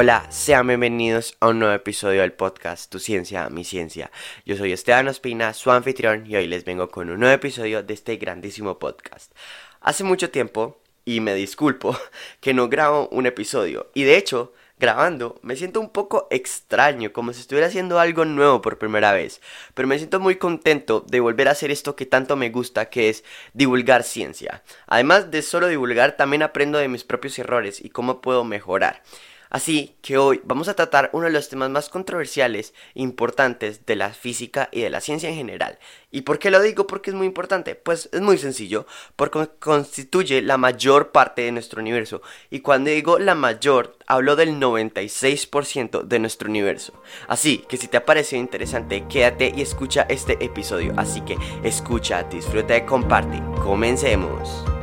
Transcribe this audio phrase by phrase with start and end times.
[0.00, 4.12] Hola, sean bienvenidos a un nuevo episodio del podcast Tu Ciencia, Mi Ciencia.
[4.46, 7.94] Yo soy Esteban Ospina, su anfitrión, y hoy les vengo con un nuevo episodio de
[7.94, 9.32] este grandísimo podcast.
[9.80, 11.98] Hace mucho tiempo, y me disculpo,
[12.40, 17.32] que no grabo un episodio, y de hecho, grabando, me siento un poco extraño, como
[17.32, 19.40] si estuviera haciendo algo nuevo por primera vez,
[19.74, 23.08] pero me siento muy contento de volver a hacer esto que tanto me gusta, que
[23.08, 24.62] es divulgar ciencia.
[24.86, 29.02] Además de solo divulgar, también aprendo de mis propios errores y cómo puedo mejorar.
[29.50, 33.96] Así que hoy vamos a tratar uno de los temas más controversiales e importantes de
[33.96, 35.78] la física y de la ciencia en general.
[36.10, 36.86] ¿Y por qué lo digo?
[36.86, 37.74] Porque es muy importante.
[37.74, 42.22] Pues es muy sencillo, porque constituye la mayor parte de nuestro universo.
[42.50, 46.92] Y cuando digo la mayor, hablo del 96% de nuestro universo.
[47.26, 50.94] Así que si te ha parecido interesante, quédate y escucha este episodio.
[50.96, 53.42] Así que escucha, disfruta y comparte.
[53.62, 54.77] Comencemos.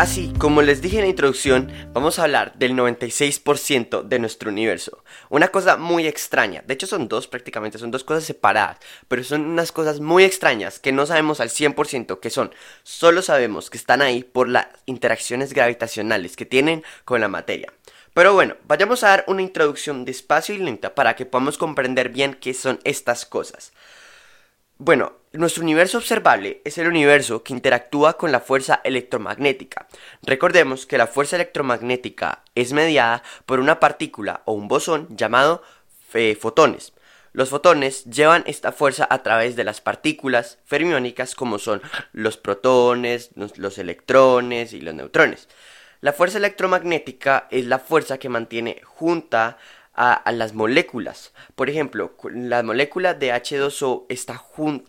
[0.00, 5.04] Así, como les dije en la introducción, vamos a hablar del 96% de nuestro universo.
[5.28, 8.78] Una cosa muy extraña, de hecho son dos prácticamente, son dos cosas separadas,
[9.08, 12.50] pero son unas cosas muy extrañas que no sabemos al 100% que son.
[12.82, 17.70] Solo sabemos que están ahí por las interacciones gravitacionales que tienen con la materia.
[18.14, 22.38] Pero bueno, vayamos a dar una introducción despacio y lenta para que podamos comprender bien
[22.40, 23.74] qué son estas cosas.
[24.82, 29.86] Bueno, nuestro universo observable es el universo que interactúa con la fuerza electromagnética.
[30.22, 35.62] Recordemos que la fuerza electromagnética es mediada por una partícula o un bosón llamado
[36.14, 36.94] eh, fotones.
[37.34, 41.82] Los fotones llevan esta fuerza a través de las partículas fermiónicas como son
[42.14, 45.46] los protones, los electrones y los neutrones.
[46.00, 49.58] La fuerza electromagnética es la fuerza que mantiene junta
[49.94, 51.32] a, las moléculas.
[51.54, 54.42] Por ejemplo, las moléculas de H2O está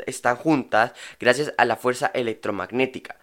[0.06, 3.18] están juntas gracias a la fuerza electromagnética.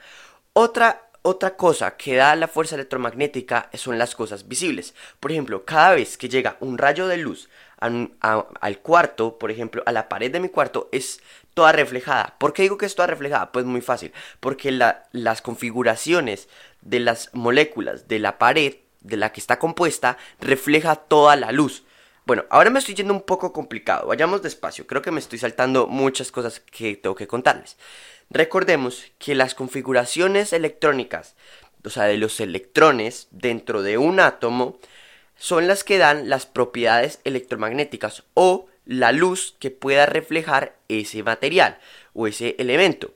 [0.52, 4.94] Otra otra cosa que da la fuerza electromagnética son las cosas visibles.
[5.20, 7.48] Por ejemplo, cada vez que llega un rayo de luz
[7.80, 11.20] al cuarto, por ejemplo, a la pared de mi cuarto, es
[11.54, 12.36] toda reflejada.
[12.38, 13.52] ¿Por qué digo que es toda reflejada?
[13.52, 14.12] Pues muy fácil.
[14.40, 16.48] Porque las configuraciones
[16.80, 21.84] de las moléculas de la pared de la que está compuesta refleja toda la luz.
[22.26, 25.86] Bueno, ahora me estoy yendo un poco complicado, vayamos despacio, creo que me estoy saltando
[25.86, 27.78] muchas cosas que tengo que contarles.
[28.30, 31.36] Recordemos que las configuraciones electrónicas,
[31.82, 34.78] o sea, de los electrones dentro de un átomo,
[35.36, 41.78] son las que dan las propiedades electromagnéticas o la luz que pueda reflejar ese material
[42.12, 43.14] o ese elemento.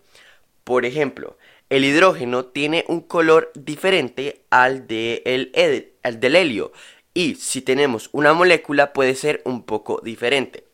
[0.64, 1.36] Por ejemplo,
[1.72, 6.70] el hidrógeno tiene un color diferente al, de el, al del helio
[7.14, 10.64] y si tenemos una molécula puede ser un poco diferente.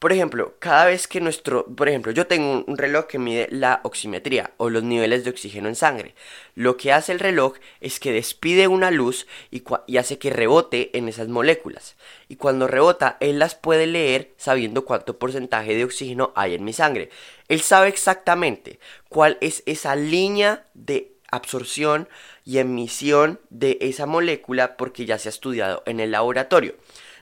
[0.00, 3.80] Por ejemplo, cada vez que nuestro, por ejemplo, yo tengo un, reloj que mide la
[3.82, 6.14] oximetría o los niveles de oxígeno en sangre.
[6.54, 10.96] Lo que hace el reloj es que despide una luz y, y, hace que rebote
[10.96, 11.96] en esas moléculas.
[12.28, 16.72] Y cuando rebota, él las puede leer sabiendo cuánto porcentaje de oxígeno hay en mi
[16.72, 17.10] sangre.
[17.48, 18.78] Él sabe exactamente
[19.10, 22.08] cuál es esa línea de absorción
[22.46, 26.74] y emisión de esa molécula porque ya se ha estudiado en el laboratorio.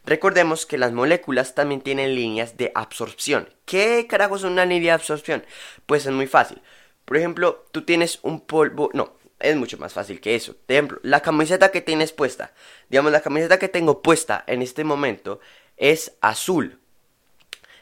[0.08, 3.46] Recordemos que las moléculas también tienen líneas de absorción.
[3.66, 5.44] ¿Qué carajo es una línea de absorción?
[5.84, 6.62] Pues es muy fácil.
[7.04, 8.88] Por ejemplo, tú tienes un polvo...
[8.94, 10.54] No, es mucho más fácil que eso.
[10.54, 12.54] Por ejemplo, la camiseta que tienes puesta.
[12.88, 15.40] Digamos, la camiseta que tengo puesta en este momento
[15.76, 16.78] es azul.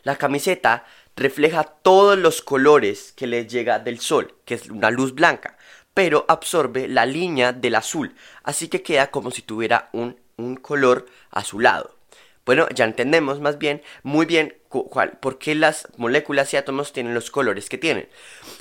[0.03, 5.15] La camiseta refleja todos los colores que le llega del sol, que es una luz
[5.15, 5.59] blanca,
[5.95, 11.07] pero absorbe la línea del azul, así que queda como si tuviera un, un color
[11.31, 11.96] azulado.
[12.47, 17.13] Bueno, ya entendemos más bien, muy bien, cuál, por qué las moléculas y átomos tienen
[17.13, 18.09] los colores que tienen.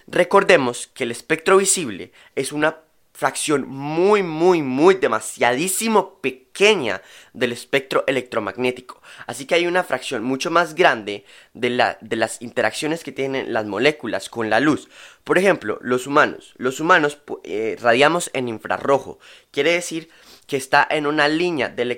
[0.07, 2.79] Recordemos que el espectro visible es una
[3.13, 7.01] fracción muy, muy, muy demasiadísimo pequeña
[7.33, 9.01] del espectro electromagnético.
[9.25, 11.23] Así que hay una fracción mucho más grande
[11.53, 14.89] de, la, de las interacciones que tienen las moléculas con la luz.
[15.23, 16.53] Por ejemplo, los humanos.
[16.57, 19.19] Los humanos eh, radiamos en infrarrojo.
[19.51, 20.09] Quiere decir
[20.47, 21.91] que está en una línea del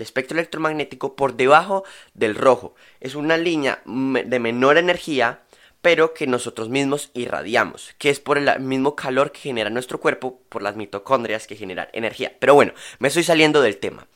[0.00, 2.74] espectro electromagnético por debajo del rojo.
[3.00, 5.40] Es una línea de menor energía,
[5.80, 10.40] pero que nosotros mismos irradiamos, que es por el mismo calor que genera nuestro cuerpo
[10.48, 12.34] por las mitocondrias que generan energía.
[12.38, 14.06] Pero bueno, me estoy saliendo del tema.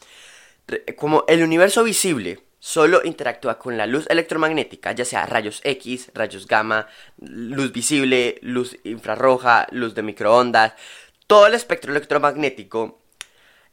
[0.96, 6.46] Como el universo visible solo interactúa con la luz electromagnética, ya sea rayos X, rayos
[6.46, 6.88] gamma,
[7.18, 10.72] luz visible, luz infrarroja, luz de microondas,
[11.26, 13.02] todo el espectro electromagnético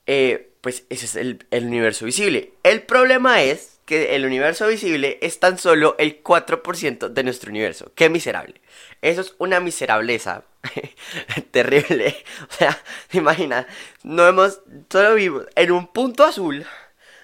[0.08, 2.54] eh, pues ese es el, universo visible.
[2.64, 7.92] El problema es que el universo visible es tan solo el 4% de nuestro universo.
[7.94, 8.62] ¡Qué miserable!
[9.04, 10.44] Eso es una miserableza
[11.52, 12.16] terrible.
[12.50, 12.82] O sea,
[13.12, 13.68] imagina,
[14.02, 16.66] no hemos, solo vivimos en un punto azul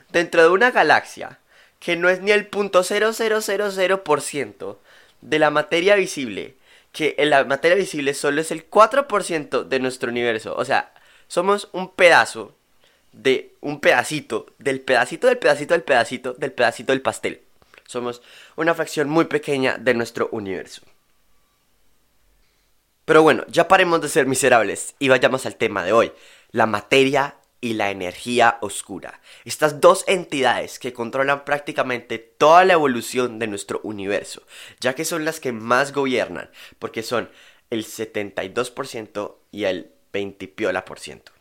[0.09, 1.39] dentro de una galaxia
[1.79, 4.77] que no es ni el punto 0000%
[5.21, 6.57] de la materia visible.
[6.91, 10.55] Que en la materia visible solo es el 4% de nuestro universo.
[10.55, 10.93] O sea,
[11.27, 12.55] somos un pedazo
[13.11, 17.41] de un pedacito, del pedacito, del pedacito, del pedacito, del pedacito del pastel.
[17.85, 18.21] Somos
[18.55, 20.81] una fracción muy pequeña de nuestro universo.
[23.05, 26.13] Pero bueno, ya paremos de ser miserables y vayamos al tema de hoy,
[26.51, 29.21] la materia y la energía oscura.
[29.45, 34.43] Estas dos entidades que controlan prácticamente toda la evolución de nuestro universo,
[34.79, 36.49] ya que son las que más gobiernan,
[36.79, 37.29] porque son
[37.69, 41.31] el 72% y el 20 piola por ciento.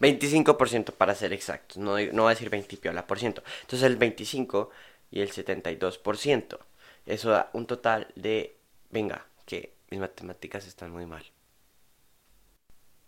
[0.00, 3.42] 25% para ser exactos, no, no va a decir 20 piola por ciento.
[3.62, 4.70] Entonces el 25
[5.10, 6.58] y el 72%.
[7.06, 8.56] Eso da un total de...
[8.90, 11.24] Venga, que mis matemáticas están muy mal.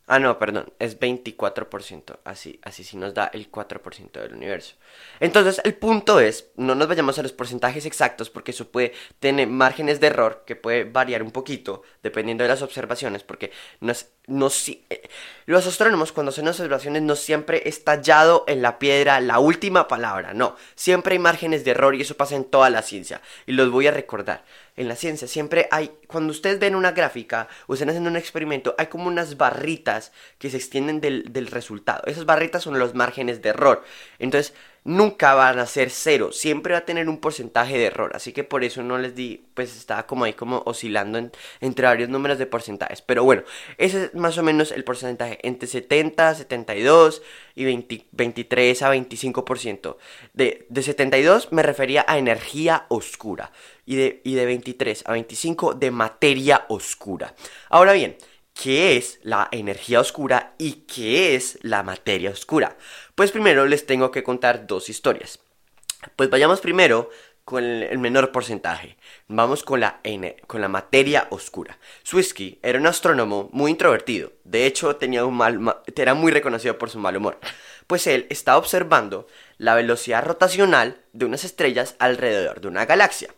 [0.06, 2.18] Ah, no, perdón, es 24%.
[2.24, 4.74] Así, así sí nos da el 4% del universo.
[5.20, 9.46] Entonces, el punto es, no nos vayamos a los porcentajes exactos porque eso puede tener
[9.48, 14.12] márgenes de error que puede variar un poquito dependiendo de las observaciones, porque no es,
[14.26, 14.48] no,
[14.88, 15.08] eh,
[15.46, 20.32] los astrónomos cuando hacen observaciones no siempre es tallado en la piedra la última palabra,
[20.32, 23.70] no, siempre hay márgenes de error y eso pasa en toda la ciencia y los
[23.70, 24.44] voy a recordar
[24.76, 28.86] en la ciencia siempre hay, cuando ustedes ven una gráfica están haciendo un experimento, hay
[28.86, 32.02] como unas barritas que se extienden del, del resultado.
[32.06, 33.84] Esas barritas son los márgenes de error.
[34.18, 34.54] Entonces,
[34.84, 38.42] nunca van a ser cero, siempre va a tener un porcentaje de error, así que
[38.42, 41.30] por eso no les di, pues estaba como ahí como oscilando
[41.60, 43.42] entre varios números de porcentajes, pero bueno,
[43.78, 47.22] ese es más o menos el porcentaje, entre 70, 72
[47.54, 47.64] y
[48.12, 49.96] 23 a 25%.
[50.32, 53.52] De, de 72 me refería a energía oscura
[53.86, 57.34] y de, y de 23 a 25 de materia oscura.
[57.68, 58.16] Ahora bien,
[58.54, 62.76] ¿Qué es la energía oscura y qué es la materia oscura?
[63.14, 65.40] Pues primero les tengo que contar dos historias.
[66.16, 67.10] Pues vayamos primero
[67.44, 68.96] con el menor porcentaje.
[69.26, 70.00] Vamos con la,
[70.46, 71.78] con la materia oscura.
[72.02, 74.32] Swisky era un astrónomo muy introvertido.
[74.44, 77.38] De hecho, tenía un mal, era muy reconocido por su mal humor.
[77.86, 79.26] Pues él estaba observando
[79.58, 83.34] la velocidad rotacional de unas estrellas alrededor de una galaxia.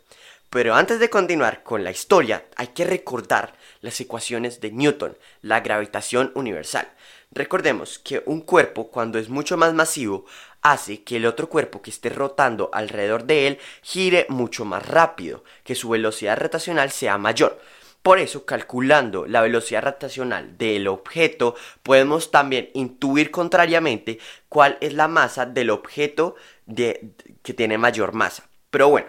[0.55, 5.59] Pero antes de continuar con la historia, hay que recordar las ecuaciones de Newton, la
[5.59, 6.87] gravitación universal.
[7.33, 10.27] Recordemos que un cuerpo, cuando es mucho más masivo,
[10.63, 15.43] hace que el otro cuerpo que esté rotando alrededor de él gire mucho más rápido,
[15.65, 17.61] que su velocidad rotacional sea mayor.
[18.03, 25.09] Por eso, calculando la velocidad rotacional del objeto, podemos también intuir contrariamente cuál es la
[25.09, 26.37] masa del objeto
[26.73, 28.49] que tiene mayor masa.
[28.71, 29.09] Pero bueno,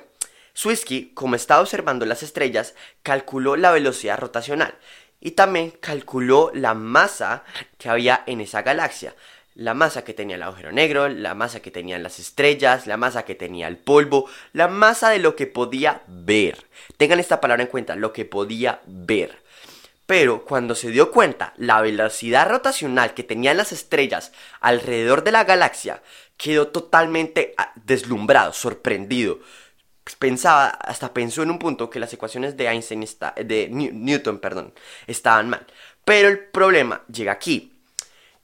[0.55, 4.73] Swisky, como estaba observando las estrellas, calculó la velocidad rotacional
[5.19, 7.43] y también calculó la masa
[7.77, 9.13] que había en esa galaxia.
[9.53, 13.23] La masa que tenía el agujero negro, la masa que tenían las estrellas, la masa
[13.23, 16.65] que tenía el polvo, la masa de lo que podía ver.
[16.97, 19.37] Tengan esta palabra en cuenta, lo que podía ver.
[20.05, 24.31] Pero cuando se dio cuenta la velocidad rotacional que tenían las estrellas
[24.61, 26.01] alrededor de la galaxia,
[26.37, 29.39] quedó totalmente ah, deslumbrado, sorprendido
[30.19, 33.05] pensaba, hasta pensó en un punto que las ecuaciones de Einstein,
[33.43, 34.73] de Newton, perdón,
[35.07, 35.65] estaban mal.
[36.03, 37.73] Pero el problema llega aquí,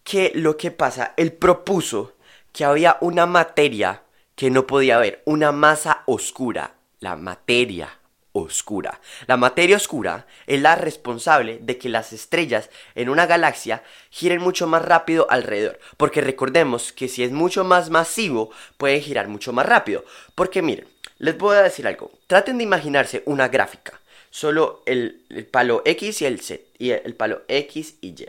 [0.03, 2.15] que lo que pasa, él propuso
[2.51, 4.03] que había una materia
[4.35, 7.99] que no podía ver, una masa oscura, la materia
[8.33, 8.99] oscura.
[9.27, 14.67] La materia oscura es la responsable de que las estrellas en una galaxia giren mucho
[14.67, 15.79] más rápido alrededor.
[15.97, 20.05] Porque recordemos que si es mucho más masivo, puede girar mucho más rápido.
[20.35, 20.87] Porque miren,
[21.21, 22.11] les voy a decir algo.
[22.25, 23.99] Traten de imaginarse una gráfica.
[24.31, 26.63] Solo el, palo X y el Z.
[26.79, 28.27] Y el palo X y Y.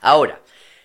[0.00, 0.40] Ahora,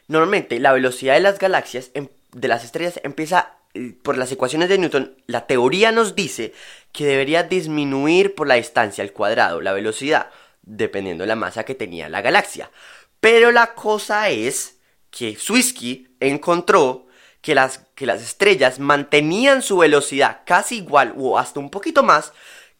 [0.07, 4.69] normalmente la velocidad de las galaxias, em, de las estrellas, empieza eh, por las ecuaciones
[4.69, 5.15] de Newton.
[5.27, 6.51] La teoría nos dice
[6.91, 10.31] que debería disminuir por la distancia al cuadrado, la velocidad,
[10.63, 12.71] dependiendo de la masa que tenía la galaxia.
[13.19, 14.77] Pero la cosa es
[15.11, 17.05] que Swisky encontró
[17.43, 22.31] que las, que las estrellas mantenían su velocidad casi igual o hasta un poquito más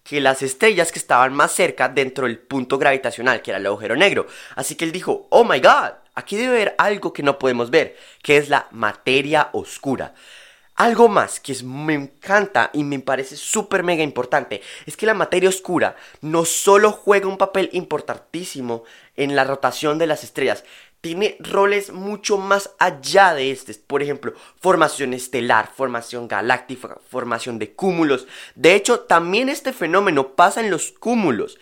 [0.04, 3.98] que las estrellas que estaban más cerca dentro del punto gravitacional, que era el agujero
[3.98, 4.26] negro.
[4.56, 7.98] Así que él dijo, oh my god, aquí debe haber algo que no podemos ver,
[8.22, 10.14] que es la materia oscura.
[10.76, 15.50] Algo más que me encanta y me parece súper mega importante es que la materia
[15.50, 18.86] oscura no solo juega un papel importantísimo
[19.18, 20.64] en la rotación de las estrellas,
[21.04, 23.74] tiene roles mucho más allá de este.
[23.74, 28.26] Por ejemplo, formación estelar, formación galáctica, formación de cúmulos.
[28.56, 31.60] De hecho, también este fenómeno pasa en los cúmulos.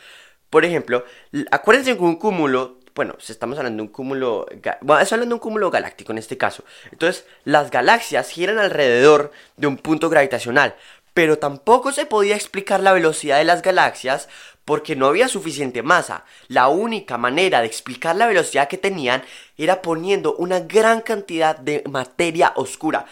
[0.51, 1.05] Por ejemplo,
[1.50, 4.45] acuérdense que un cúmulo bueno, si estamos hablando de un cúmulo,
[4.81, 6.63] bueno, estoy hablando de un cúmulo galáctico en este caso.
[6.91, 10.75] Entonces, las galaxias giran alrededor de un punto gravitacional,
[11.15, 14.27] pero tampoco se podía explicar la velocidad de las galaxias
[14.65, 16.25] porque no había suficiente masa.
[16.48, 19.24] La única manera de explicar la velocidad que tenían
[19.58, 23.06] era poniendo una gran cantidad de materia oscura.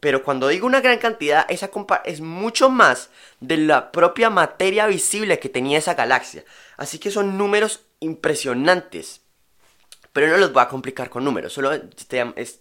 [0.00, 1.70] Pero cuando digo una gran cantidad, esa
[2.04, 6.44] es mucho más de la propia materia visible que tenía esa galaxia.
[6.76, 9.23] Así que son números impresionantes
[10.14, 11.72] pero no los voy a complicar con números, solo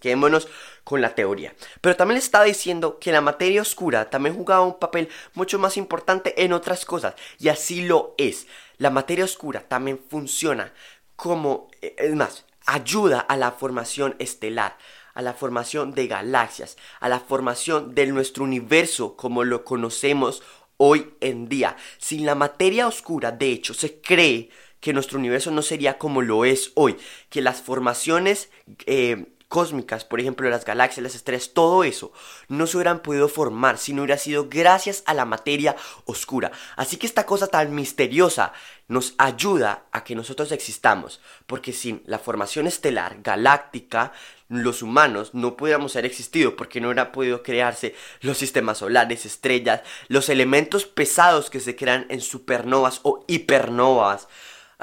[0.01, 0.47] quedémonos
[0.83, 1.53] con la teoría.
[1.81, 5.77] Pero también les estaba diciendo que la materia oscura también jugaba un papel mucho más
[5.77, 8.47] importante en otras cosas, y así lo es.
[8.79, 10.73] La materia oscura también funciona
[11.15, 14.75] como, eh, es más, ayuda a la formación estelar,
[15.13, 20.41] a la formación de galaxias, a la formación de nuestro universo como lo conocemos
[20.77, 21.77] hoy en día.
[21.99, 24.49] Sin la materia oscura, de hecho, se cree
[24.83, 26.97] que nuestro universo no sería como lo es hoy,
[27.29, 28.49] que las formaciones
[28.85, 32.11] eh, cósmicas, por ejemplo las galaxias, las estrellas, todo eso
[32.49, 36.51] no se hubieran podido formar si no hubiera sido gracias a la materia oscura.
[36.75, 38.51] Así que esta cosa tan misteriosa
[38.89, 44.11] nos ayuda a que nosotros existamos, porque sin la formación estelar galáctica,
[44.49, 49.79] los humanos no pudiéramos haber existido porque no hubiera podido crearse los sistemas solares, estrellas,
[50.09, 54.27] los elementos pesados que se crean en supernovas o hipernovas.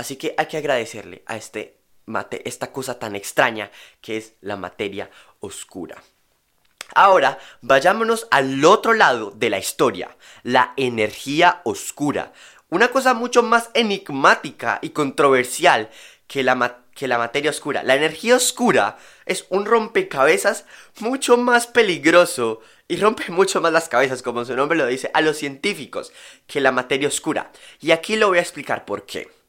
[0.01, 1.77] Así que hay que agradecerle a este
[2.07, 6.03] mate, esta cosa tan extraña que es la materia oscura.
[6.95, 12.33] Ahora, vayámonos al otro lado de la historia, la energía oscura.
[12.71, 15.91] Una cosa mucho más enigmática y controversial
[16.27, 17.83] que la, que la materia oscura.
[17.83, 20.65] La energía oscura es un rompecabezas
[21.01, 25.21] mucho más peligroso y rompe mucho más las cabezas, como su nombre lo dice, a
[25.21, 26.11] los científicos
[26.47, 27.53] que la materia oscura.
[27.83, 29.40] Y aquí lo voy a explicar por qué.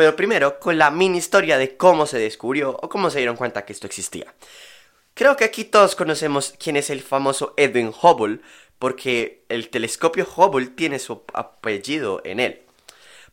[0.00, 3.66] Pero primero con la mini historia de cómo se descubrió o cómo se dieron cuenta
[3.66, 4.34] que esto existía.
[5.12, 8.40] Creo que aquí todos conocemos quién es el famoso Edwin Hubble,
[8.78, 12.62] porque el telescopio Hubble tiene su apellido en él.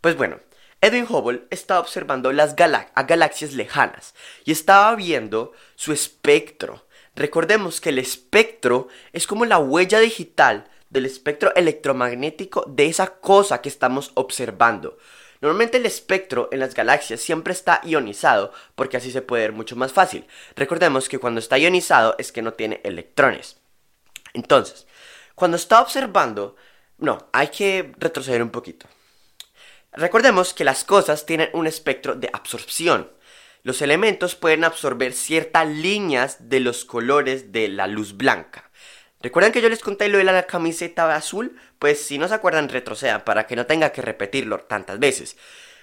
[0.02, 0.42] Pues bueno,
[0.82, 6.86] Edwin Hubble estaba observando las galaxias lejanas y estaba viendo su espectro.
[7.16, 13.62] Recordemos que el espectro es como la huella digital del espectro electromagnético de esa cosa
[13.62, 14.98] que estamos observando.
[15.42, 19.76] Normalmente el espectro en las galaxias siempre está ionizado porque así se puede ver mucho
[19.76, 20.26] más fácil.
[20.56, 23.58] Recordemos que cuando está ionizado es que no tiene electrones.
[24.34, 24.88] Entonces,
[25.36, 26.56] cuando está observando,
[26.98, 28.88] no, hay que retroceder un poquito.
[29.94, 33.12] Recordemos que las cosas tienen un espectro de absorción.
[33.64, 38.67] Los elementos pueden absorber ciertas líneas de los colores de la luz blanca.
[39.22, 41.60] ¿Recuerdan que yo les conté lo de la camiseta azul?
[41.80, 45.38] Pues si no se acuerdan, retrocedan para que no tenga que repetirlo tantas veces.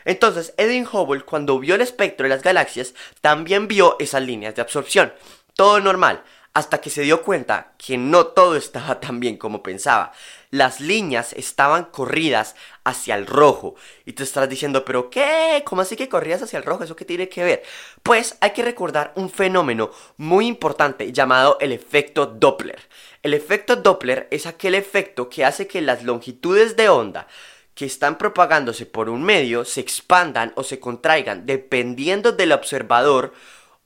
[0.04, 4.62] Entonces, Edwin Hubble, cuando vio el espectro de las galaxias, también vio esas líneas de
[4.62, 5.12] absorción.
[5.54, 6.22] Todo normal,
[6.54, 10.12] hasta que se dio cuenta que no todo estaba tan bien como pensaba.
[10.50, 13.74] Las líneas estaban corridas hacia el rojo.
[14.04, 15.62] Y tú estás diciendo, ¿pero qué?
[15.66, 16.84] ¿Cómo así que corrías hacia el rojo?
[16.84, 17.62] ¿Eso qué tiene que ver?
[18.04, 22.80] Pues hay que recordar un fenómeno muy importante llamado el efecto Doppler.
[23.24, 27.26] El efecto Doppler es aquel efecto que hace que las longitudes de onda
[27.74, 33.34] que están propagándose por un medio se expandan o se contraigan dependiendo del observador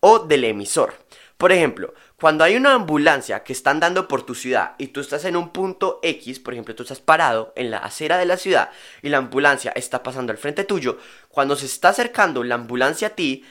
[0.00, 0.94] o del emisor.
[1.38, 5.24] Por ejemplo, cuando hay una ambulancia que está andando por tu ciudad y tú estás
[5.24, 8.70] en un punto X, por ejemplo, tú estás parado en la acera de la ciudad
[9.02, 10.98] y la ambulancia está pasando al frente tuyo,
[11.28, 13.44] cuando se está acercando la ambulancia a ti,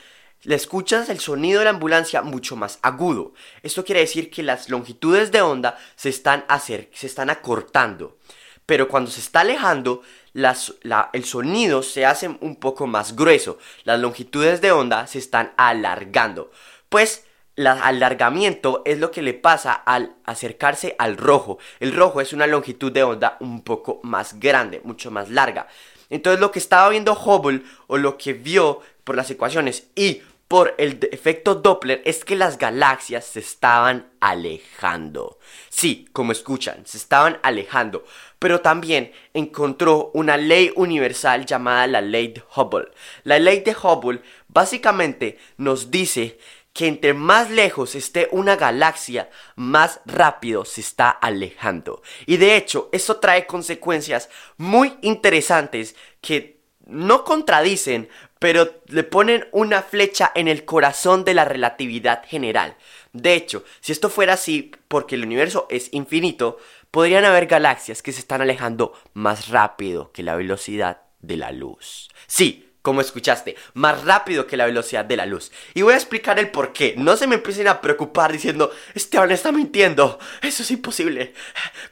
[0.44, 3.34] le escuchas el sonido de la ambulancia mucho más agudo.
[3.64, 8.18] Esto quiere decir que las longitudes de onda se están, se están acortando.
[8.66, 13.60] Pero cuando se está alejando, el sonido se hace un poco más grueso.
[13.86, 16.52] Las longitudes de onda se están alargando.
[16.90, 17.24] Pues
[17.58, 21.58] el alargamiento es lo que le pasa al acercarse al rojo.
[21.80, 25.68] El rojo es una longitud de onda un poco más grande, mucho más larga.
[26.10, 30.76] Entonces lo que estaba viendo Hubble o lo que vio por las ecuaciones y por
[30.78, 35.40] el efecto Doppler es que las galaxias se estaban alejando.
[35.68, 38.06] Sí, como escuchan, se estaban alejando.
[38.40, 42.90] Pero también encontró una ley universal llamada la ley de Hubble.
[43.24, 46.38] La ley de Hubble básicamente nos dice
[46.78, 52.04] que entre más lejos esté una galaxia, más rápido se está alejando.
[52.28, 59.82] Y de hecho, eso trae consecuencias muy interesantes que no contradicen, pero le ponen una
[59.82, 62.78] flecha en el corazón de la relatividad general.
[63.12, 66.60] De hecho, si esto fuera así, porque el universo es infinito,
[66.92, 72.10] podrían haber galaxias que se están alejando más rápido que la velocidad de la luz.
[72.28, 75.52] Sí, como escuchaste, más rápido que la velocidad de la luz.
[75.74, 76.96] Y voy a explicar el por qué.
[76.98, 80.18] No se me empiecen a preocupar diciendo, Esteban está mintiendo.
[80.42, 81.34] Eso es imposible.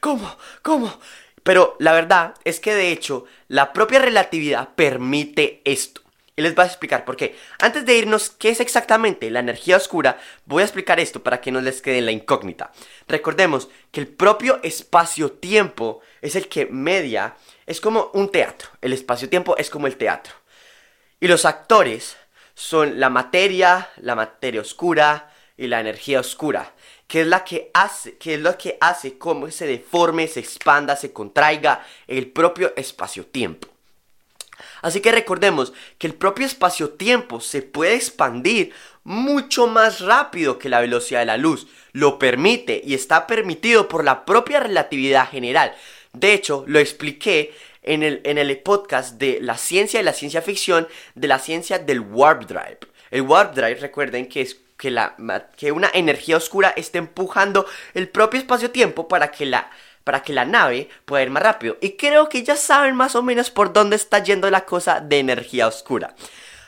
[0.00, 0.38] ¿Cómo?
[0.62, 0.98] ¿Cómo?
[1.42, 6.00] Pero la verdad es que de hecho la propia relatividad permite esto.
[6.34, 7.36] Y les voy a explicar por qué.
[7.58, 10.18] Antes de irnos, ¿qué es exactamente la energía oscura?
[10.46, 12.72] Voy a explicar esto para que no les quede la incógnita.
[13.06, 17.36] Recordemos que el propio espacio-tiempo es el que media,
[17.66, 18.70] es como un teatro.
[18.80, 20.32] El espacio-tiempo es como el teatro.
[21.20, 22.16] Y los actores
[22.54, 26.72] son la materia, la materia oscura y la energía oscura
[27.06, 30.96] que es la que hace, que es lo que hace cómo se deforme, se expanda,
[30.96, 33.68] se contraiga el propio espacio-tiempo.
[34.82, 38.72] Así que recordemos que el propio espacio-tiempo se puede expandir
[39.04, 41.66] mucho más rápido que la velocidad de la luz.
[41.92, 45.74] Lo permite y está permitido por la propia relatividad general.
[46.12, 47.54] De hecho, lo expliqué
[47.86, 51.78] en el, en el podcast de la ciencia y la ciencia ficción de la ciencia
[51.78, 52.78] del warp drive.
[53.10, 55.16] El warp drive, recuerden que es que, la,
[55.56, 59.70] que una energía oscura esté empujando el propio espacio-tiempo para que la
[60.04, 61.78] para que la nave pueda ir más rápido.
[61.80, 65.18] Y creo que ya saben más o menos por dónde está yendo la cosa de
[65.18, 66.14] energía oscura.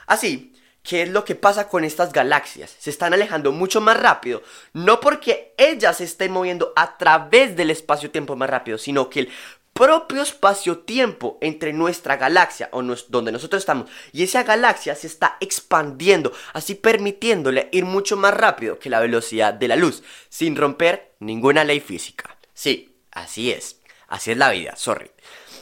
[0.09, 2.75] Así, ¿qué es lo que pasa con estas galaxias?
[2.81, 7.71] Se están alejando mucho más rápido, no porque ellas se estén moviendo a través del
[7.71, 9.33] espacio-tiempo más rápido, sino que el
[9.79, 16.33] propio espacio-tiempo entre nuestra galaxia o donde nosotros estamos y esa galaxia se está expandiendo,
[16.53, 21.63] así permitiéndole ir mucho más rápido que la velocidad de la luz, sin romper ninguna
[21.63, 22.37] ley física.
[22.55, 23.79] Sí, así es.
[24.09, 25.13] Así es la vida, sorry.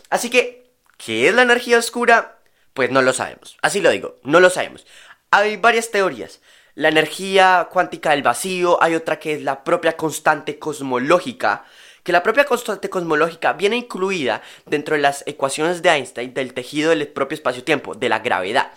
[0.08, 2.38] Así que, ¿qué es la energía oscura?
[2.72, 3.58] Pues no lo sabemos.
[3.60, 4.86] Así lo digo, no lo sabemos.
[5.30, 6.40] Hay varias teorías.
[6.74, 11.66] La energía cuántica del vacío, hay otra que es la propia constante cosmológica,
[12.06, 16.90] que la propia constante cosmológica viene incluida dentro de las ecuaciones de Einstein del tejido
[16.90, 18.70] del propio espacio-tiempo, de la gravedad.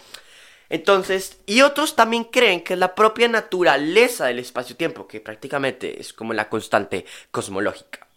[0.67, 6.11] Entonces, y otros también creen que es la propia naturaleza del espacio-tiempo, que prácticamente es
[6.11, 8.07] como la constante cosmológica.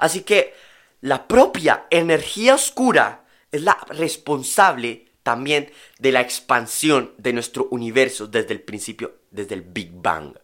[0.00, 0.52] Así que
[1.00, 8.52] la propia energía oscura es la responsable también de la expansión de nuestro universo desde
[8.54, 10.36] el principio, desde el Big Bang.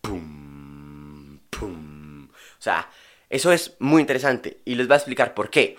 [0.00, 1.93] Pum, pum.
[2.64, 2.88] O sea,
[3.28, 5.76] eso es muy interesante y les voy a explicar por qué.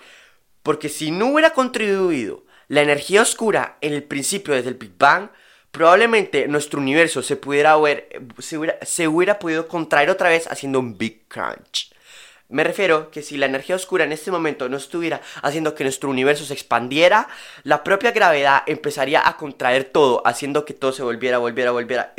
[0.62, 5.30] Porque si no hubiera contribuido la energía oscura en el principio desde el Big Bang,
[5.72, 7.74] probablemente nuestro universo se pudiera
[8.38, 11.92] se hubiera, se hubiera podido contraer otra vez haciendo un Big Crunch.
[12.48, 16.08] Me refiero que si la energía oscura en este momento no estuviera haciendo que nuestro
[16.08, 17.26] universo se expandiera,
[17.64, 22.14] la propia gravedad empezaría a contraer todo, haciendo que todo se volviera, volviera, volviera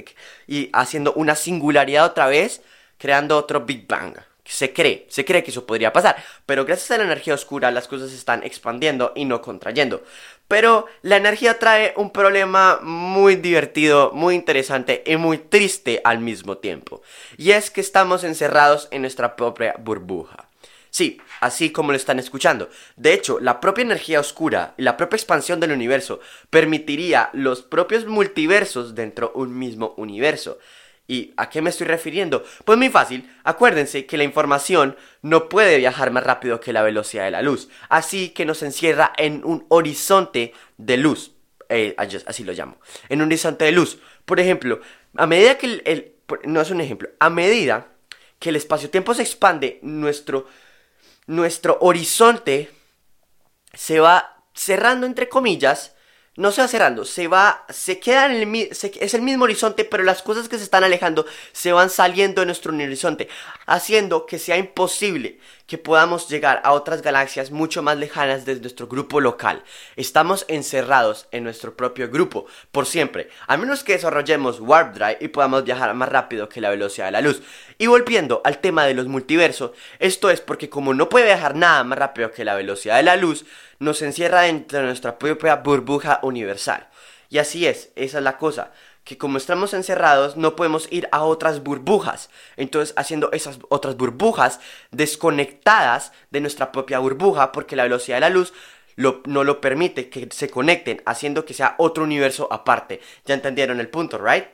[0.45, 2.62] y haciendo una singularidad otra vez,
[2.97, 6.97] creando otro Big Bang se cree, se cree que eso podría pasar, pero gracias a
[6.97, 10.03] la energía oscura las cosas se están expandiendo y no contrayendo.
[10.47, 16.57] Pero la energía trae un problema muy divertido, muy interesante y muy triste al mismo
[16.57, 17.01] tiempo.
[17.38, 20.47] Y es que estamos encerrados en nuestra propia burbuja.
[20.89, 22.69] Sí, así como lo están escuchando.
[22.95, 28.05] De hecho, la propia energía oscura y la propia expansión del universo permitiría los propios
[28.05, 30.60] multiversos dentro de un mismo universo.
[31.08, 32.43] ¿Y a qué me estoy refiriendo?
[32.65, 37.24] Pues muy fácil, acuérdense que la información no puede viajar más rápido que la velocidad
[37.24, 41.32] de la luz, así que nos encierra en un horizonte de luz,
[41.70, 44.00] eh, así lo llamo, en un horizonte de luz.
[44.26, 44.82] Por ejemplo,
[45.15, 47.88] a medida que el, no es un ejemplo, a medida
[48.39, 50.48] que el espacio-tiempo se expande, nuestro,
[51.26, 52.70] nuestro horizonte
[53.74, 55.96] se va cerrando entre comillas,
[56.38, 60.04] no se va cerrando, se va, se queda en el, es el mismo horizonte, pero
[60.04, 63.28] las cosas que se están alejando se van saliendo de nuestro horizonte,
[63.65, 68.88] haciendo que sea imposible que podamos llegar a otras galaxias mucho más lejanas desde nuestro
[68.88, 69.63] grupo local.
[69.95, 75.28] Estamos encerrados en nuestro propio grupo por siempre, a menos que desarrollemos Warp Drive y
[75.30, 77.41] podamos viajar más rápido que la velocidad de la luz.
[77.80, 81.84] Y volviendo al tema de los multiversos, esto es porque como no puede viajar nada
[81.84, 83.45] más rápido que la velocidad de la luz,
[83.79, 86.89] nos encierra dentro de nuestra propia burbuja universal.
[87.29, 88.71] Y así es, esa es la cosa
[89.07, 92.29] que como estamos encerrados no podemos ir a otras burbujas.
[92.57, 94.59] Entonces haciendo esas otras burbujas
[94.91, 98.53] desconectadas de nuestra propia burbuja porque la velocidad de la luz
[98.97, 102.99] no lo permite que se conecten, haciendo que sea otro universo aparte.
[103.25, 104.45] Ya entendieron el punto, ¿right?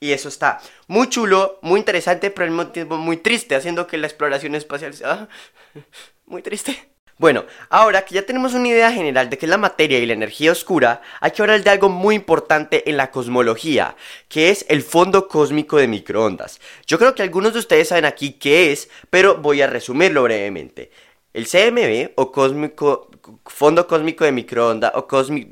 [0.00, 3.96] Y eso está muy chulo, muy interesante, pero al mismo tiempo muy triste, haciendo que
[3.96, 5.28] la exploración espacial sea
[6.26, 6.93] muy triste.
[7.16, 10.14] Bueno, ahora que ya tenemos una idea general de qué es la materia y la
[10.14, 13.94] energía oscura, hay que hablar de algo muy importante en la cosmología,
[14.28, 16.60] que es el fondo cósmico de microondas.
[16.86, 20.90] Yo creo que algunos de ustedes saben aquí qué es, pero voy a resumirlo brevemente.
[21.32, 23.10] El CMB o cósmico,
[23.46, 25.50] fondo cósmico de microondas o cosmic,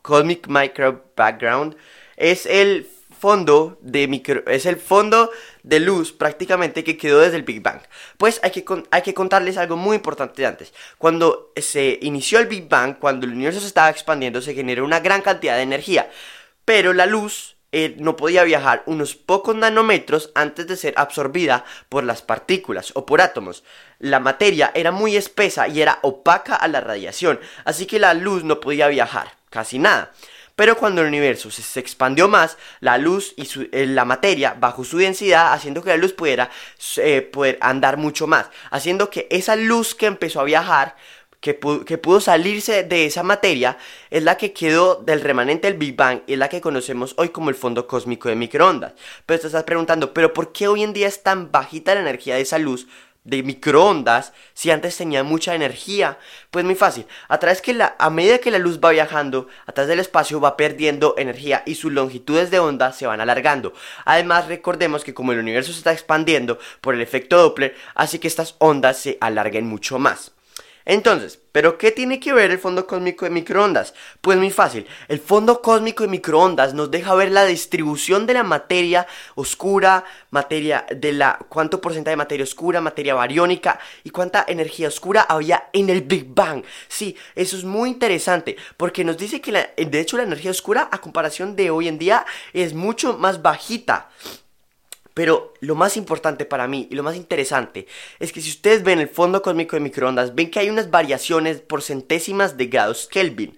[0.00, 1.76] cosmic Micro Background
[2.16, 2.88] es el
[3.26, 5.32] fondo de micro, es el fondo
[5.64, 7.80] de luz prácticamente que quedó desde el Big Bang.
[8.18, 10.72] Pues hay que, hay que contarles algo muy importante antes.
[10.96, 15.00] Cuando se inició el Big Bang, cuando el universo se estaba expandiendo, se generó una
[15.00, 16.08] gran cantidad de energía.
[16.64, 22.04] Pero la luz eh, no podía viajar unos pocos nanómetros antes de ser absorbida por
[22.04, 23.64] las partículas o por átomos.
[23.98, 28.44] La materia era muy espesa y era opaca a la radiación, así que la luz
[28.44, 30.12] no podía viajar, casi nada.
[30.56, 34.96] Pero cuando el universo se, expandió más, la luz y eh, la materia bajó su
[34.96, 36.50] densidad, haciendo que la luz pudiera
[36.96, 40.96] eh, poder andar mucho más, haciendo que esa luz que empezó a viajar
[41.40, 43.78] que pudo, salirse de esa materia
[44.10, 47.28] es la que quedó del remanente del Big Bang y es la que conocemos hoy
[47.28, 48.94] como el fondo cósmico de microondas.
[49.26, 52.34] Pero te estás preguntando, ¿pero por qué hoy en día es tan bajita la energía
[52.34, 52.88] de esa luz
[53.26, 56.18] de microondas si antes tenía mucha energía?
[56.50, 57.06] Pues muy fácil.
[57.28, 60.40] A través que la, a medida que la luz va viajando, a través del espacio
[60.40, 63.72] va perdiendo energía y sus longitudes de onda se van alargando.
[64.04, 68.28] Además, recordemos que como el universo se está expandiendo por el efecto Doppler, hace que
[68.28, 70.35] estas ondas se alarguen mucho más.
[70.88, 73.92] Entonces, ¿pero qué tiene que ver el fondo cósmico de microondas?
[74.20, 78.44] Pues muy fácil, el fondo cósmico de microondas nos deja ver la distribución de la
[78.44, 84.86] materia oscura, materia de la cuánto porcentaje de materia oscura, materia bariónica y cuánta energía
[84.86, 86.62] oscura había en el Big Bang.
[86.86, 91.00] Sí, eso es muy interesante porque nos dice que de hecho la energía oscura a
[91.00, 94.08] comparación de hoy en día es mucho más bajita.
[95.16, 97.86] Pero lo más importante para mí y lo más interesante
[98.18, 101.62] es que si ustedes ven el fondo cósmico de microondas, ven que hay unas variaciones
[101.62, 103.56] por centésimas de grados Kelvin.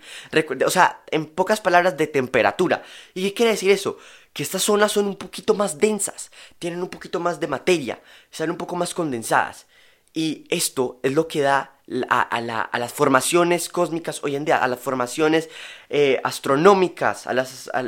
[0.64, 2.84] O sea, en pocas palabras, de temperatura.
[3.12, 3.98] ¿Y qué quiere decir eso?
[4.32, 8.52] Que estas zonas son un poquito más densas, tienen un poquito más de materia, están
[8.52, 9.66] un poco más condensadas.
[10.12, 14.78] Y esto es lo que da a, las formaciones cósmicas hoy en día, a las
[14.78, 15.48] formaciones
[15.88, 17.32] eh, astronómicas, a,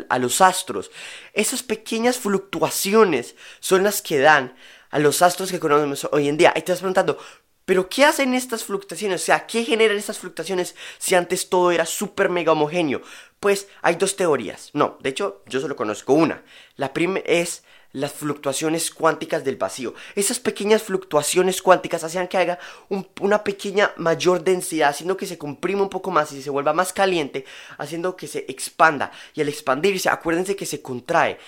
[0.08, 0.90] a, los astros.
[1.32, 4.54] Esas pequeñas fluctuaciones son las que dan
[4.90, 6.50] a los astros que conocemos hoy en día.
[6.50, 7.18] Y te estás preguntando,
[7.64, 9.22] ¿pero qué hacen estas fluctuaciones?
[9.22, 13.02] O sea, ¿qué generan estas fluctuaciones si antes todo era súper mega homogéneo?
[13.38, 14.70] Pues hay dos teorías.
[14.72, 16.42] No, de hecho, yo solo conozco una.
[16.76, 19.94] La primera es las fluctuaciones cuánticas del vacío.
[20.14, 22.58] Esas pequeñas fluctuaciones cuánticas hacían que haya
[23.20, 26.92] una pequeña mayor densidad, haciendo que se comprima un poco más y se vuelva más
[26.92, 27.44] caliente,
[27.78, 29.10] haciendo que se expanda.
[29.34, 31.38] Y al expandirse, acuérdense que se contrae.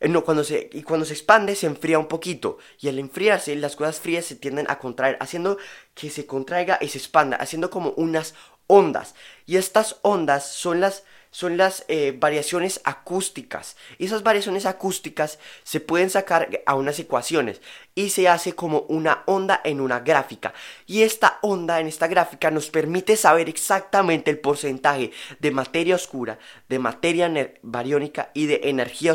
[0.00, 2.58] Eh, no, cuando se, y cuando se expande se enfría un poquito.
[2.80, 5.58] Y al enfriarse, las cosas frías se tienden a contraer, haciendo
[5.94, 8.34] que se contraiga y se expanda, haciendo como unas
[8.66, 9.14] ondas.
[9.46, 13.76] Y estas ondas son las son las eh, variaciones acústicas.
[13.98, 17.60] Esas variaciones acústicas se pueden sacar a unas ecuaciones
[17.96, 20.54] y se hace como una onda en una gráfica.
[20.86, 26.38] Y esta onda en esta gráfica nos permite saber exactamente el porcentaje de materia oscura,
[26.68, 27.30] de materia
[27.62, 29.14] bariónica y de energía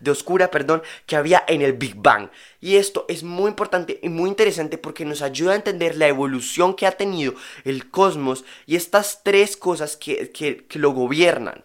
[0.00, 2.30] de oscura, perdón, que había en el Big Bang.
[2.62, 6.74] Y esto es muy importante y muy interesante porque nos ayuda a entender la evolución
[6.74, 11.64] que ha tenido el cosmos y estas tres cosas que, que lo gobiernan.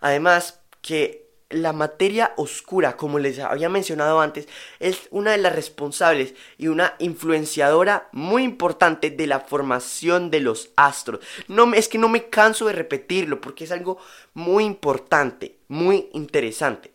[0.00, 4.48] Además, que la materia oscura, como les había mencionado antes,
[4.80, 10.70] es una de las responsables y una influenciadora muy importante de la formación de los
[10.76, 11.20] astros.
[11.48, 13.98] No, es que no me canso de repetirlo porque es algo
[14.34, 16.92] muy importante, muy interesante.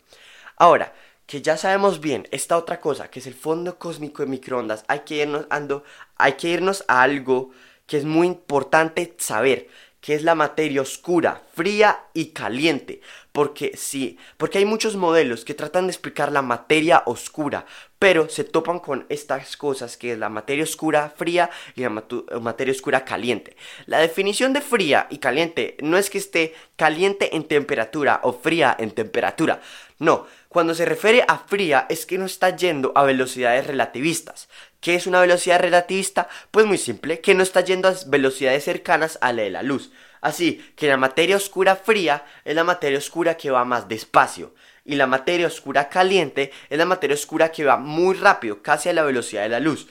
[0.56, 0.92] Ahora,
[1.28, 5.00] que ya sabemos bien esta otra cosa, que es el fondo cósmico de microondas, hay
[5.00, 5.84] que irnos, ando,
[6.16, 7.50] hay que irnos a algo
[7.86, 9.68] que es muy importante saber
[10.00, 13.00] que es la materia oscura, fría y caliente.
[13.32, 17.66] Porque sí, porque hay muchos modelos que tratan de explicar la materia oscura,
[17.98, 22.72] pero se topan con estas cosas que es la materia oscura fría y la materia
[22.72, 23.56] oscura caliente.
[23.86, 28.76] La definición de fría y caliente no es que esté caliente en temperatura o fría
[28.78, 29.60] en temperatura.
[29.98, 34.48] No, cuando se refiere a fría es que no está yendo a velocidades relativistas.
[34.80, 36.28] ¿Qué es una velocidad relativista?
[36.52, 39.90] Pues muy simple, que no está yendo a velocidades cercanas a la de la luz.
[40.20, 44.54] Así que la materia oscura fría es la materia oscura que va más despacio.
[44.84, 48.92] Y la materia oscura caliente es la materia oscura que va muy rápido, casi a
[48.92, 49.86] la velocidad de la luz.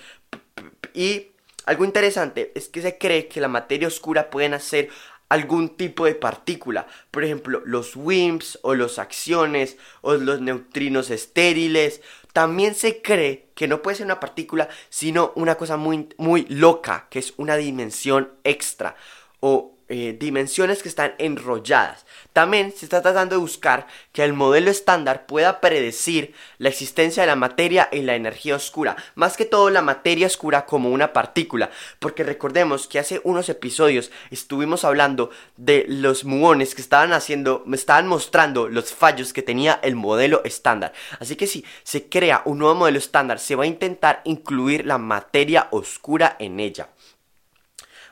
[0.94, 1.28] Y
[1.66, 4.90] algo interesante es que se cree que la materia oscura puede hacer
[5.30, 12.02] algún tipo de partícula, por ejemplo los WIMPs o los acciones o los neutrinos estériles,
[12.32, 17.08] también se cree que no puede ser una partícula, sino una cosa muy, muy loca,
[17.10, 18.96] que es una dimensión extra
[19.40, 22.06] o eh, dimensiones que están enrolladas.
[22.34, 27.28] También se está tratando de buscar que el modelo estándar pueda predecir la existencia de
[27.28, 31.70] la materia y la energía oscura, más que todo la materia oscura como una partícula,
[32.00, 37.78] porque recordemos que hace unos episodios estuvimos hablando de los muones que estaban haciendo, me
[37.78, 40.94] estaban mostrando los fallos que tenía el modelo estándar.
[41.20, 44.98] Así que si se crea un nuevo modelo estándar, se va a intentar incluir la
[44.98, 46.90] materia oscura en ella.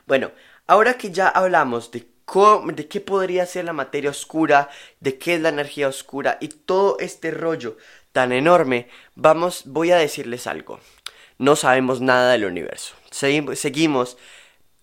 [0.06, 0.30] Bueno,
[0.66, 2.06] Ahora que ya hablamos de,
[2.74, 6.98] de qué podría ser la materia oscura, de qué es la energía oscura y todo
[6.98, 7.76] este rollo
[8.12, 10.80] tan enorme, vamos, voy a decirles algo.
[11.38, 12.96] No sabemos nada del universo.
[13.10, 14.16] seguimos,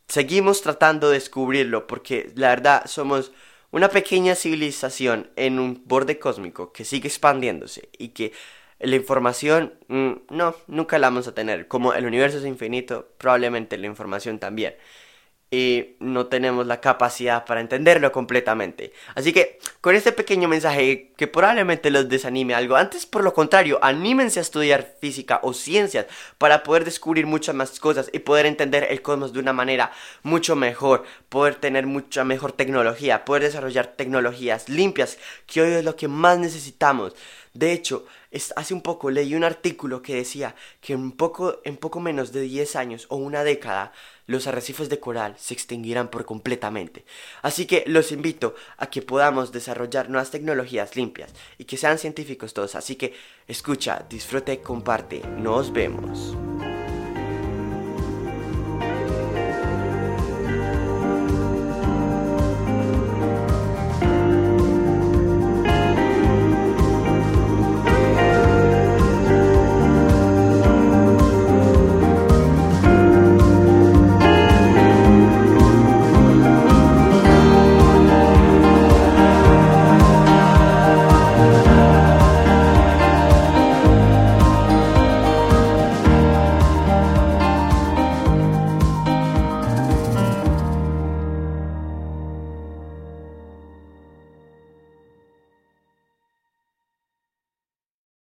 [0.07, 3.33] seguimos tratando de descubrirlo porque la verdad somos
[3.71, 8.31] una pequeña civilización en un borde cósmico que sigue expandiéndose y que
[8.79, 11.67] la información mm, no, nunca la vamos a tener.
[11.67, 14.75] Como el universo es infinito, probablemente la información también
[15.53, 18.91] y no tenemos la capacidad para entenderlo completamente.
[19.13, 23.77] Así que con este pequeño mensaje que probablemente los desanime algo, antes por lo contrario,
[23.83, 26.07] anímense a estudiar física o ciencias
[26.39, 29.91] para poder descubrir muchas más cosas y poder entender el cosmos de una manera
[30.23, 35.95] mucho mejor, poder tener mucha mejor tecnología, poder desarrollar tecnologías limpias, que hoy es lo
[35.95, 37.13] que más necesitamos.
[37.53, 38.05] De hecho,
[38.55, 42.41] hace un poco leí un artículo que decía que en poco, en poco menos de
[42.41, 43.91] 10 años o una década
[44.25, 47.05] los arrecifes de coral se extinguirán por completamente.
[47.41, 52.53] Así que los invito a que podamos desarrollar nuevas tecnologías limpias y que sean científicos
[52.53, 52.75] todos.
[52.75, 53.13] Así que
[53.47, 55.21] escucha, disfrute, comparte.
[55.37, 56.35] Nos vemos.